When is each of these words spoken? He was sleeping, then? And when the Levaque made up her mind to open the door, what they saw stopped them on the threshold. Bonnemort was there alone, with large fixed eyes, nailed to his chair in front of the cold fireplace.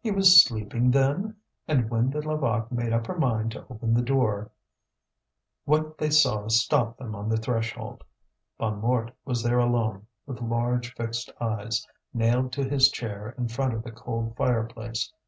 He 0.00 0.12
was 0.12 0.40
sleeping, 0.44 0.92
then? 0.92 1.34
And 1.66 1.90
when 1.90 2.08
the 2.08 2.20
Levaque 2.22 2.70
made 2.70 2.92
up 2.92 3.08
her 3.08 3.18
mind 3.18 3.50
to 3.50 3.66
open 3.68 3.94
the 3.94 4.00
door, 4.00 4.52
what 5.64 5.98
they 5.98 6.08
saw 6.08 6.46
stopped 6.46 6.98
them 7.00 7.16
on 7.16 7.28
the 7.28 7.36
threshold. 7.36 8.04
Bonnemort 8.60 9.10
was 9.24 9.42
there 9.42 9.58
alone, 9.58 10.06
with 10.24 10.40
large 10.40 10.94
fixed 10.94 11.32
eyes, 11.40 11.84
nailed 12.14 12.52
to 12.52 12.62
his 12.62 12.92
chair 12.92 13.34
in 13.36 13.48
front 13.48 13.74
of 13.74 13.82
the 13.82 13.90
cold 13.90 14.36
fireplace. 14.36 15.12